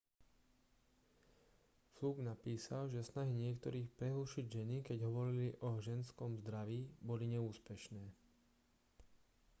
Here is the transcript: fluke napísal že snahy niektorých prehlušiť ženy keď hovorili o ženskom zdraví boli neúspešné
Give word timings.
fluke 1.93 2.21
napísal 2.29 2.83
že 2.93 3.01
snahy 3.09 3.33
niektorých 3.45 3.93
prehlušiť 4.01 4.45
ženy 4.55 4.77
keď 4.87 4.97
hovorili 5.07 5.49
o 5.67 5.77
ženskom 5.87 6.31
zdraví 6.41 6.81
boli 7.09 7.25
neúspešné 7.33 8.03